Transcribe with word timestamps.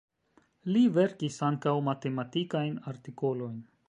Li 0.77 0.81
verkis 0.95 1.37
ankaŭ 1.49 1.75
matematikajn 1.91 2.81
artikolojn. 2.93 3.61